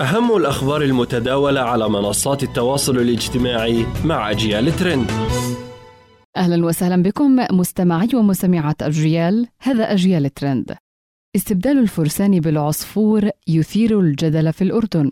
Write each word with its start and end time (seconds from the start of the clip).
أهم 0.00 0.36
الأخبار 0.36 0.82
المتداولة 0.82 1.60
على 1.60 1.88
منصات 1.88 2.42
التواصل 2.42 2.96
الاجتماعي 2.98 3.86
مع 4.04 4.30
أجيال 4.30 4.76
ترند. 4.76 5.10
أهلا 6.36 6.66
وسهلا 6.66 7.02
بكم 7.02 7.36
مستمعي 7.50 8.08
ومستمعات 8.14 8.82
أجيال 8.82 9.46
هذا 9.60 9.92
أجيال 9.92 10.34
ترند. 10.34 10.76
استبدال 11.36 11.78
الفرسان 11.78 12.40
بالعصفور 12.40 13.30
يثير 13.48 14.00
الجدل 14.00 14.52
في 14.52 14.64
الأردن 14.64 15.10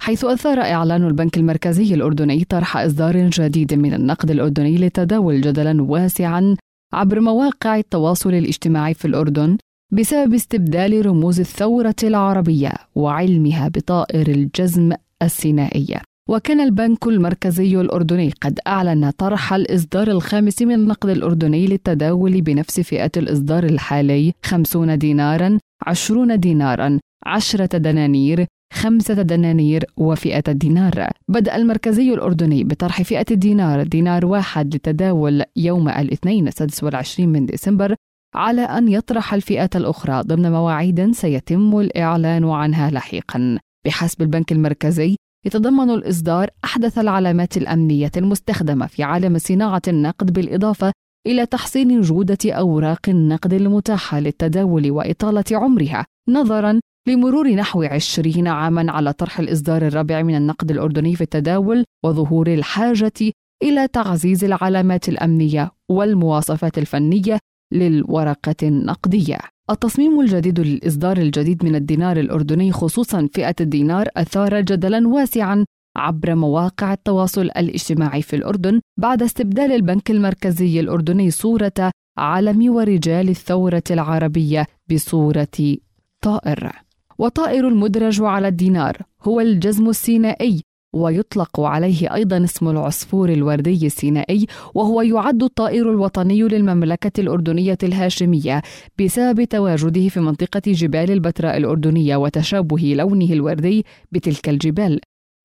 حيث 0.00 0.24
أثار 0.24 0.60
إعلان 0.60 1.06
البنك 1.06 1.36
المركزي 1.36 1.94
الأردني 1.94 2.44
طرح 2.44 2.76
إصدار 2.76 3.28
جديد 3.28 3.74
من 3.74 3.94
النقد 3.94 4.30
الأردني 4.30 4.76
لتداول 4.76 5.40
جدلا 5.40 5.82
واسعا 5.82 6.56
عبر 6.92 7.20
مواقع 7.20 7.76
التواصل 7.76 8.34
الاجتماعي 8.34 8.94
في 8.94 9.04
الأردن 9.04 9.58
بسبب 9.92 10.34
استبدال 10.34 11.06
رموز 11.06 11.40
الثورة 11.40 11.94
العربية 12.02 12.72
وعلمها 12.94 13.68
بطائر 13.68 14.28
الجزم 14.28 14.92
السينائي. 15.22 16.00
وكان 16.28 16.60
البنك 16.60 17.06
المركزي 17.06 17.80
الأردني 17.80 18.30
قد 18.40 18.58
أعلن 18.66 19.10
طرح 19.10 19.52
الإصدار 19.52 20.08
الخامس 20.08 20.62
من 20.62 20.74
النقد 20.74 21.08
الأردني 21.08 21.66
للتداول 21.66 22.40
بنفس 22.40 22.80
فئة 22.80 23.10
الإصدار 23.16 23.64
الحالي 23.64 24.32
50 24.42 24.98
دينارا 24.98 25.58
20 25.86 26.40
دينارا 26.40 26.98
10 27.26 27.66
دنانير 27.66 28.46
خمسة 28.72 29.14
دنانير 29.14 29.84
وفئة 29.96 30.44
الدينار 30.48 31.08
بدأ 31.28 31.56
المركزي 31.56 32.14
الأردني 32.14 32.64
بطرح 32.64 33.02
فئة 33.02 33.26
الدينار 33.30 33.82
دينار 33.82 34.26
واحد 34.26 34.74
للتداول 34.74 35.42
يوم 35.56 35.88
الاثنين 35.88 36.48
السادس 36.48 36.84
والعشرين 36.84 37.28
من 37.28 37.46
ديسمبر 37.46 37.94
على 38.34 38.62
أن 38.62 38.88
يطرح 38.88 39.34
الفئة 39.34 39.70
الأخرى 39.74 40.22
ضمن 40.22 40.52
مواعيد 40.52 41.10
سيتم 41.10 41.80
الإعلان 41.80 42.50
عنها 42.50 42.90
لاحقا. 42.90 43.58
بحسب 43.86 44.22
البنك 44.22 44.52
المركزي 44.52 45.16
يتضمن 45.46 45.90
الإصدار 45.90 46.48
أحدث 46.64 46.98
العلامات 46.98 47.56
الأمنية 47.56 48.10
المستخدمة 48.16 48.86
في 48.86 49.02
عالم 49.02 49.38
صناعة 49.38 49.82
النقد 49.88 50.32
بالإضافة 50.32 50.92
إلى 51.26 51.46
تحسين 51.46 52.00
جودة 52.00 52.38
أوراق 52.46 53.08
النقد 53.08 53.52
المتاحة 53.52 54.20
للتداول 54.20 54.90
وإطالة 54.90 55.44
عمرها 55.52 56.06
نظرا 56.28 56.80
لمرور 57.08 57.48
نحو 57.48 57.82
عشرين 57.82 58.48
عاما 58.48 58.92
على 58.92 59.12
طرح 59.12 59.40
الإصدار 59.40 59.86
الرابع 59.86 60.22
من 60.22 60.36
النقد 60.36 60.70
الأردني 60.70 61.16
في 61.16 61.20
التداول 61.20 61.84
وظهور 62.04 62.46
الحاجة 62.46 63.32
إلى 63.62 63.88
تعزيز 63.88 64.44
العلامات 64.44 65.08
الأمنية 65.08 65.70
والمواصفات 65.90 66.78
الفنية 66.78 67.38
للورقة 67.72 68.56
النقدية. 68.62 69.38
التصميم 69.70 70.20
الجديد 70.20 70.60
للإصدار 70.60 71.16
الجديد 71.16 71.64
من 71.64 71.74
الدينار 71.74 72.16
الأردني 72.16 72.72
خصوصا 72.72 73.28
فئة 73.34 73.54
الدينار 73.60 74.08
أثار 74.16 74.60
جدلا 74.60 75.08
واسعا 75.08 75.64
عبر 75.96 76.34
مواقع 76.34 76.92
التواصل 76.92 77.42
الاجتماعي 77.42 78.22
في 78.22 78.36
الأردن 78.36 78.80
بعد 78.96 79.22
استبدال 79.22 79.72
البنك 79.72 80.10
المركزي 80.10 80.80
الأردني 80.80 81.30
صورة 81.30 81.90
علم 82.18 82.74
ورجال 82.74 83.28
الثورة 83.28 83.82
العربية 83.90 84.66
بصورة 84.90 85.76
طائر. 86.22 86.72
وطائر 87.18 87.68
المدرج 87.68 88.22
على 88.22 88.48
الدينار 88.48 88.96
هو 89.22 89.40
الجزم 89.40 89.88
السينائي 89.88 90.62
ويطلق 90.92 91.60
عليه 91.60 92.14
أيضا 92.14 92.44
اسم 92.44 92.68
العصفور 92.68 93.28
الوردي 93.32 93.86
السينائي 93.86 94.46
وهو 94.74 95.02
يعد 95.02 95.42
الطائر 95.42 95.90
الوطني 95.90 96.42
للمملكة 96.42 97.20
الأردنية 97.20 97.78
الهاشمية 97.82 98.62
بسبب 99.00 99.44
تواجده 99.44 100.08
في 100.08 100.20
منطقة 100.20 100.62
جبال 100.66 101.10
البتراء 101.10 101.56
الأردنية 101.56 102.16
وتشابه 102.16 102.94
لونه 102.96 103.32
الوردي 103.32 103.86
بتلك 104.12 104.48
الجبال. 104.48 105.00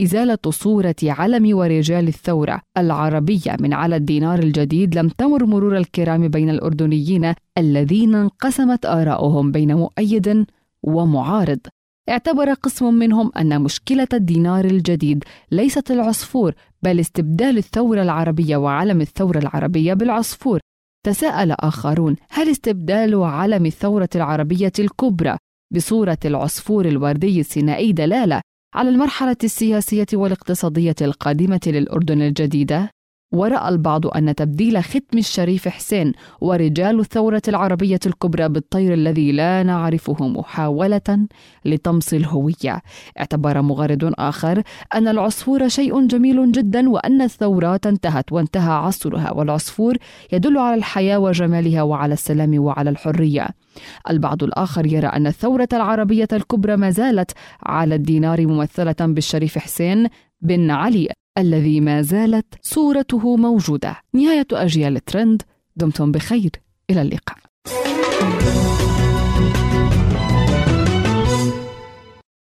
إزالة 0.00 0.38
صورة 0.48 0.94
علم 1.02 1.56
ورجال 1.58 2.08
الثورة 2.08 2.60
العربية 2.78 3.56
من 3.60 3.72
على 3.72 3.96
الدينار 3.96 4.38
الجديد 4.38 4.98
لم 4.98 5.08
تمر 5.08 5.46
مرور 5.46 5.76
الكرام 5.76 6.28
بين 6.28 6.50
الأردنيين 6.50 7.34
الذين 7.58 8.14
انقسمت 8.14 8.86
آراؤهم 8.86 9.52
بين 9.52 9.74
مؤيد 9.74 10.46
ومعارض. 10.82 11.60
اعتبر 12.10 12.52
قسم 12.52 12.94
منهم 12.94 13.32
أن 13.36 13.60
مشكلة 13.62 14.08
الدينار 14.12 14.64
الجديد 14.64 15.24
ليست 15.50 15.90
العصفور 15.90 16.54
بل 16.82 17.00
استبدال 17.00 17.58
الثورة 17.58 18.02
العربية 18.02 18.56
وعلم 18.56 19.00
الثورة 19.00 19.38
العربية 19.38 19.94
بالعصفور 19.94 20.60
تساءل 21.06 21.52
آخرون 21.52 22.16
هل 22.30 22.50
استبدال 22.50 23.22
علم 23.22 23.66
الثورة 23.66 24.08
العربية 24.14 24.72
الكبرى 24.78 25.36
بصورة 25.74 26.18
العصفور 26.24 26.86
الوردي 26.86 27.40
السينائي 27.40 27.92
دلالة 27.92 28.40
على 28.74 28.88
المرحلة 28.88 29.36
السياسية 29.44 30.06
والاقتصادية 30.12 30.94
القادمة 31.02 31.60
للأردن 31.66 32.22
الجديدة؟ 32.22 32.90
ورأى 33.32 33.68
البعض 33.68 34.06
أن 34.06 34.34
تبديل 34.34 34.82
ختم 34.84 35.18
الشريف 35.18 35.68
حسين 35.68 36.12
ورجال 36.40 37.00
الثورة 37.00 37.42
العربية 37.48 38.00
الكبرى 38.06 38.48
بالطير 38.48 38.94
الذي 38.94 39.32
لا 39.32 39.62
نعرفه 39.62 40.28
محاولة 40.28 41.26
لطمس 41.64 42.14
الهوية. 42.14 42.82
اعتبر 43.18 43.62
مغرد 43.62 44.12
آخر 44.18 44.62
أن 44.94 45.08
العصفور 45.08 45.68
شيء 45.68 46.06
جميل 46.06 46.52
جدا 46.52 46.88
وأن 46.88 47.22
الثورات 47.22 47.86
انتهت 47.86 48.32
وانتهى 48.32 48.72
عصرها 48.72 49.32
والعصفور 49.32 49.96
يدل 50.32 50.58
على 50.58 50.74
الحياة 50.74 51.18
وجمالها 51.18 51.82
وعلى 51.82 52.14
السلام 52.14 52.58
وعلى 52.58 52.90
الحرية. 52.90 53.48
البعض 54.10 54.42
الآخر 54.42 54.86
يرى 54.86 55.06
أن 55.06 55.26
الثورة 55.26 55.68
العربية 55.72 56.28
الكبرى 56.32 56.76
ما 56.76 56.90
زالت 56.90 57.30
على 57.62 57.94
الدينار 57.94 58.46
ممثلة 58.46 58.96
بالشريف 59.00 59.58
حسين 59.58 60.08
بن 60.42 60.70
علي. 60.70 61.19
الذي 61.38 61.80
ما 61.80 62.02
زالت 62.02 62.46
صورته 62.62 63.36
موجودة. 63.36 63.96
نهاية 64.12 64.46
أجيال 64.52 65.04
ترند 65.04 65.42
دمتم 65.76 66.12
بخير. 66.12 66.50
إلى 66.90 67.02
اللقاء. 67.02 67.39